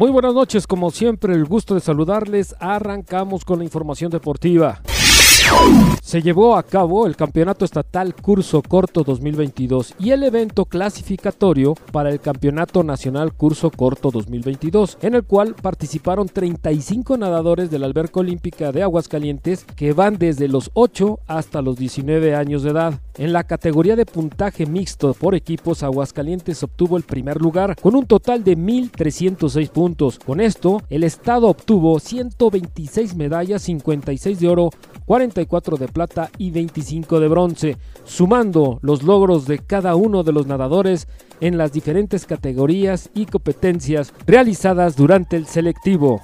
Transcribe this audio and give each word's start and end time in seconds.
Muy 0.00 0.10
buenas 0.10 0.32
noches, 0.32 0.66
como 0.66 0.90
siempre, 0.90 1.34
el 1.34 1.44
gusto 1.44 1.74
de 1.74 1.80
saludarles. 1.82 2.56
Arrancamos 2.58 3.44
con 3.44 3.58
la 3.58 3.64
información 3.64 4.10
deportiva. 4.10 4.80
Se 6.00 6.22
llevó 6.22 6.56
a 6.56 6.62
cabo 6.62 7.06
el 7.06 7.16
Campeonato 7.16 7.66
Estatal 7.66 8.14
Curso 8.14 8.62
Corto 8.62 9.04
2022 9.04 9.96
y 9.98 10.12
el 10.12 10.22
evento 10.22 10.64
clasificatorio 10.64 11.74
para 11.92 12.08
el 12.08 12.18
Campeonato 12.18 12.82
Nacional 12.82 13.34
Curso 13.34 13.70
Corto 13.70 14.10
2022, 14.10 14.96
en 15.02 15.16
el 15.16 15.24
cual 15.24 15.54
participaron 15.60 16.30
35 16.30 17.18
nadadores 17.18 17.70
de 17.70 17.78
la 17.78 17.84
Alberca 17.84 18.20
Olímpica 18.20 18.72
de 18.72 18.82
Aguascalientes 18.82 19.66
que 19.76 19.92
van 19.92 20.16
desde 20.16 20.48
los 20.48 20.70
8 20.72 21.18
hasta 21.26 21.60
los 21.60 21.76
19 21.76 22.34
años 22.34 22.62
de 22.62 22.70
edad. 22.70 23.00
En 23.20 23.34
la 23.34 23.44
categoría 23.44 23.96
de 23.96 24.06
puntaje 24.06 24.64
mixto 24.64 25.12
por 25.12 25.34
equipos, 25.34 25.82
Aguascalientes 25.82 26.62
obtuvo 26.62 26.96
el 26.96 27.02
primer 27.02 27.38
lugar 27.38 27.76
con 27.78 27.94
un 27.94 28.06
total 28.06 28.42
de 28.42 28.56
1.306 28.56 29.68
puntos. 29.68 30.18
Con 30.18 30.40
esto, 30.40 30.80
el 30.88 31.04
estado 31.04 31.48
obtuvo 31.48 32.00
126 32.00 33.14
medallas, 33.16 33.60
56 33.60 34.40
de 34.40 34.48
oro, 34.48 34.70
44 35.04 35.76
de 35.76 35.88
plata 35.88 36.30
y 36.38 36.50
25 36.50 37.20
de 37.20 37.28
bronce, 37.28 37.76
sumando 38.04 38.78
los 38.80 39.02
logros 39.02 39.46
de 39.46 39.58
cada 39.58 39.96
uno 39.96 40.22
de 40.22 40.32
los 40.32 40.46
nadadores 40.46 41.06
en 41.42 41.58
las 41.58 41.74
diferentes 41.74 42.24
categorías 42.24 43.10
y 43.12 43.26
competencias 43.26 44.14
realizadas 44.26 44.96
durante 44.96 45.36
el 45.36 45.44
selectivo. 45.44 46.22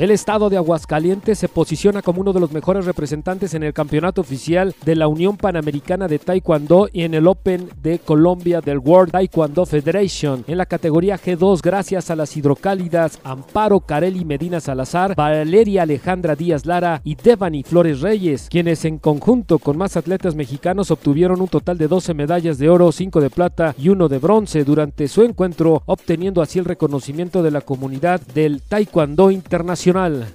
El 0.00 0.10
estado 0.10 0.48
de 0.48 0.56
Aguascalientes 0.56 1.38
se 1.38 1.48
posiciona 1.48 2.00
como 2.00 2.22
uno 2.22 2.32
de 2.32 2.40
los 2.40 2.52
mejores 2.52 2.86
representantes 2.86 3.52
en 3.52 3.64
el 3.64 3.74
campeonato 3.74 4.22
oficial 4.22 4.74
de 4.86 4.96
la 4.96 5.08
Unión 5.08 5.36
Panamericana 5.36 6.08
de 6.08 6.18
Taekwondo 6.18 6.88
y 6.90 7.02
en 7.02 7.12
el 7.12 7.26
Open 7.26 7.68
de 7.82 7.98
Colombia 7.98 8.62
del 8.62 8.78
World 8.78 9.12
Taekwondo 9.12 9.66
Federation 9.66 10.42
en 10.46 10.56
la 10.56 10.64
categoría 10.64 11.18
G2 11.18 11.60
gracias 11.60 12.10
a 12.10 12.16
las 12.16 12.34
hidrocálidas 12.34 13.20
Amparo 13.24 13.80
Carelli 13.80 14.24
Medina 14.24 14.60
Salazar, 14.60 15.14
Valeria 15.16 15.82
Alejandra 15.82 16.34
Díaz 16.34 16.64
Lara 16.64 17.02
y 17.04 17.16
Devani 17.16 17.62
Flores 17.62 18.00
Reyes, 18.00 18.46
quienes 18.48 18.86
en 18.86 18.98
conjunto 18.98 19.58
con 19.58 19.76
más 19.76 19.98
atletas 19.98 20.34
mexicanos 20.34 20.90
obtuvieron 20.90 21.42
un 21.42 21.48
total 21.48 21.76
de 21.76 21.88
12 21.88 22.14
medallas 22.14 22.56
de 22.56 22.70
oro, 22.70 22.90
5 22.90 23.20
de 23.20 23.28
plata 23.28 23.74
y 23.76 23.90
1 23.90 24.08
de 24.08 24.18
bronce 24.18 24.64
durante 24.64 25.08
su 25.08 25.24
encuentro, 25.24 25.82
obteniendo 25.84 26.40
así 26.40 26.58
el 26.58 26.64
reconocimiento 26.64 27.42
de 27.42 27.50
la 27.50 27.60
comunidad 27.60 28.22
del 28.34 28.62
Taekwondo 28.62 29.19
Internacional. 29.28 30.32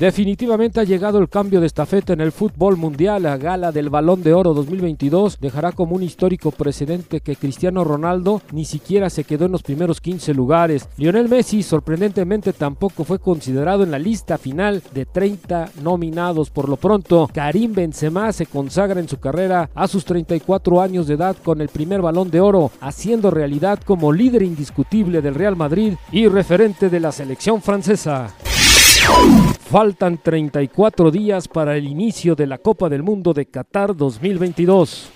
Definitivamente 0.00 0.80
ha 0.80 0.84
llegado 0.84 1.18
el 1.18 1.28
cambio 1.28 1.60
de 1.60 1.66
estafeta 1.66 2.14
en 2.14 2.22
el 2.22 2.32
fútbol 2.32 2.78
mundial. 2.78 3.24
La 3.24 3.36
gala 3.36 3.70
del 3.70 3.90
Balón 3.90 4.22
de 4.22 4.32
Oro 4.32 4.54
2022 4.54 5.38
dejará 5.38 5.72
como 5.72 5.94
un 5.94 6.02
histórico 6.02 6.52
precedente 6.52 7.20
que 7.20 7.36
Cristiano 7.36 7.84
Ronaldo 7.84 8.40
ni 8.50 8.64
siquiera 8.64 9.10
se 9.10 9.24
quedó 9.24 9.44
en 9.44 9.52
los 9.52 9.62
primeros 9.62 10.00
15 10.00 10.32
lugares. 10.32 10.88
Lionel 10.96 11.28
Messi 11.28 11.62
sorprendentemente 11.62 12.54
tampoco 12.54 13.04
fue 13.04 13.18
considerado 13.18 13.82
en 13.82 13.90
la 13.90 13.98
lista 13.98 14.38
final 14.38 14.82
de 14.94 15.04
30 15.04 15.72
nominados. 15.82 16.48
Por 16.48 16.70
lo 16.70 16.78
pronto, 16.78 17.28
Karim 17.34 17.74
Benzema 17.74 18.32
se 18.32 18.46
consagra 18.46 19.00
en 19.00 19.08
su 19.08 19.20
carrera 19.20 19.68
a 19.74 19.86
sus 19.86 20.06
34 20.06 20.80
años 20.80 21.08
de 21.08 21.14
edad 21.14 21.36
con 21.44 21.60
el 21.60 21.68
primer 21.68 22.00
Balón 22.00 22.30
de 22.30 22.40
Oro, 22.40 22.70
haciendo 22.80 23.30
realidad 23.30 23.78
como 23.84 24.12
líder 24.14 24.44
indiscutible 24.44 25.20
del 25.20 25.34
Real 25.34 25.56
Madrid 25.56 25.92
y 26.10 26.26
referente 26.26 26.88
de 26.88 27.00
la 27.00 27.12
selección 27.12 27.60
francesa. 27.60 28.34
Faltan 29.70 30.18
34 30.18 31.10
días 31.10 31.48
para 31.48 31.76
el 31.76 31.86
inicio 31.86 32.34
de 32.34 32.46
la 32.46 32.58
Copa 32.58 32.88
del 32.88 33.02
Mundo 33.02 33.32
de 33.32 33.46
Qatar 33.46 33.96
2022. 33.96 35.10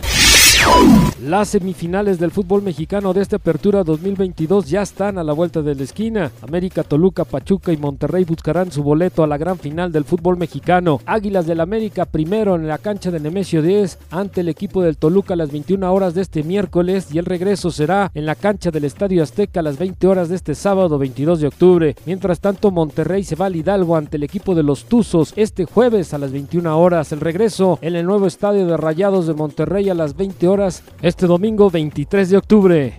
Las 1.23 1.51
semifinales 1.51 2.19
del 2.19 2.33
fútbol 2.33 2.63
mexicano 2.63 3.13
de 3.13 3.23
esta 3.23 3.37
apertura 3.37 3.85
2022 3.85 4.69
ya 4.69 4.83
están 4.83 5.17
a 5.17 5.23
la 5.23 5.33
vuelta 5.33 5.63
de 5.63 5.77
la 5.77 5.85
esquina. 5.85 6.33
América, 6.43 6.83
Toluca, 6.83 7.25
Pachuca 7.25 7.73
y 7.73 7.77
Monterrey 7.77 8.25
buscarán 8.25 8.73
su 8.73 8.83
boleto 8.83 9.23
a 9.23 9.29
la 9.29 9.39
gran 9.39 9.57
final 9.57 9.93
del 9.93 10.05
fútbol 10.05 10.37
mexicano. 10.37 11.01
Águilas 11.07 11.47
del 11.47 11.61
América 11.61 12.05
primero 12.05 12.57
en 12.57 12.67
la 12.67 12.79
cancha 12.79 13.13
de 13.13 13.21
Nemesio 13.21 13.63
10 13.63 13.99
ante 14.11 14.41
el 14.41 14.49
equipo 14.49 14.83
del 14.83 14.97
Toluca 14.97 15.35
a 15.35 15.37
las 15.37 15.53
21 15.53 15.93
horas 15.93 16.15
de 16.15 16.23
este 16.23 16.43
miércoles 16.43 17.07
y 17.13 17.19
el 17.19 17.27
regreso 17.27 17.71
será 17.71 18.11
en 18.13 18.27
la 18.27 18.35
cancha 18.35 18.73
del 18.73 18.85
Estadio 18.85 19.23
Azteca 19.23 19.61
a 19.61 19.63
las 19.63 19.79
20 19.79 20.09
horas 20.09 20.29
de 20.29 20.35
este 20.35 20.57
sábado 20.57 20.99
22 20.99 21.39
de 21.39 21.47
octubre. 21.47 21.97
Mientras 22.07 22.41
tanto 22.41 22.73
Monterrey 22.73 23.23
se 23.23 23.37
va 23.37 23.47
al 23.47 23.55
Hidalgo 23.55 23.97
ante 23.97 24.17
el 24.17 24.25
equipo 24.25 24.57
de 24.57 24.65
los 24.65 24.87
Tuzos 24.87 25.33
este 25.37 25.65
jueves 25.65 26.13
a 26.13 26.19
las 26.19 26.33
21 26.33 26.77
horas. 26.77 27.13
El 27.13 27.21
regreso 27.21 27.79
en 27.83 27.95
el 27.95 28.05
nuevo 28.05 28.27
estadio 28.27 28.67
de 28.67 28.77
Rayados 28.77 29.29
de 29.29 29.35
Monterrey 29.35 29.89
a 29.89 29.95
las 29.95 30.17
20 30.17 30.49
horas 30.49 30.83
este 31.05 31.27
domingo 31.27 31.71
23 31.71 32.31
de 32.31 32.37
octubre. 32.39 32.95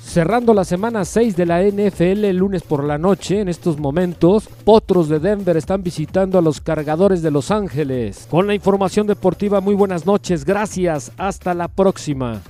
Cerrando 0.00 0.54
la 0.54 0.64
semana 0.64 1.04
6 1.04 1.36
de 1.36 1.44
la 1.44 1.62
NFL 1.62 2.30
lunes 2.30 2.62
por 2.62 2.82
la 2.82 2.96
noche, 2.96 3.40
en 3.40 3.50
estos 3.50 3.78
momentos, 3.78 4.48
Potros 4.64 5.10
de 5.10 5.18
Denver 5.18 5.58
están 5.58 5.82
visitando 5.82 6.38
a 6.38 6.42
los 6.42 6.62
cargadores 6.62 7.20
de 7.20 7.30
Los 7.30 7.50
Ángeles. 7.50 8.26
Con 8.30 8.46
la 8.46 8.54
información 8.54 9.06
deportiva, 9.06 9.60
muy 9.60 9.74
buenas 9.74 10.06
noches, 10.06 10.46
gracias, 10.46 11.12
hasta 11.18 11.52
la 11.52 11.68
próxima. 11.68 12.40